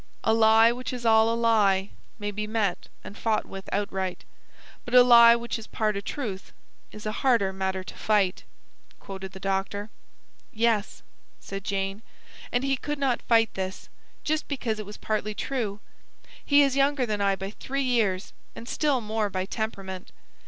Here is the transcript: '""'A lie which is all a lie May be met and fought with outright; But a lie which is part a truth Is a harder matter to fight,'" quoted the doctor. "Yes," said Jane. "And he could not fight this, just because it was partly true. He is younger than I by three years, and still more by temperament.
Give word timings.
'""'A 0.23 0.33
lie 0.33 0.71
which 0.71 0.91
is 0.91 1.05
all 1.05 1.31
a 1.31 1.37
lie 1.37 1.91
May 2.17 2.31
be 2.31 2.47
met 2.47 2.87
and 3.03 3.15
fought 3.15 3.45
with 3.45 3.69
outright; 3.71 4.23
But 4.83 4.95
a 4.95 5.03
lie 5.03 5.35
which 5.35 5.59
is 5.59 5.67
part 5.67 5.95
a 5.95 6.01
truth 6.01 6.53
Is 6.91 7.05
a 7.05 7.11
harder 7.21 7.53
matter 7.53 7.83
to 7.83 7.93
fight,'" 7.93 8.43
quoted 8.99 9.33
the 9.33 9.39
doctor. 9.39 9.91
"Yes," 10.51 11.03
said 11.39 11.63
Jane. 11.63 12.01
"And 12.51 12.63
he 12.63 12.77
could 12.77 12.97
not 12.97 13.21
fight 13.21 13.53
this, 13.53 13.89
just 14.23 14.47
because 14.47 14.79
it 14.79 14.87
was 14.87 14.97
partly 14.97 15.35
true. 15.35 15.79
He 16.43 16.63
is 16.63 16.75
younger 16.75 17.05
than 17.05 17.21
I 17.21 17.35
by 17.35 17.51
three 17.51 17.83
years, 17.83 18.33
and 18.55 18.67
still 18.67 19.01
more 19.01 19.29
by 19.29 19.45
temperament. 19.45 20.11